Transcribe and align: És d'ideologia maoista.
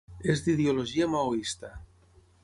És 0.33 0.39
d'ideologia 0.45 1.07
maoista. 1.15 1.69